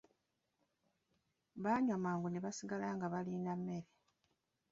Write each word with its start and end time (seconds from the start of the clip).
Baanywa 1.63 1.97
mangu 2.03 2.27
ne 2.29 2.39
basigala 2.43 2.87
nga 2.95 3.07
balinda 3.13 3.53
mmere. 3.59 3.89